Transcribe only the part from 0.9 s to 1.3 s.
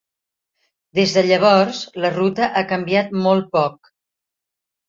Des de